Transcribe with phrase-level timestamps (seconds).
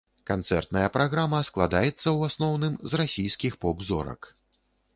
[0.29, 4.21] Канцэртная праграма складаецца, у асноўным, з расійскіх поп-зорак.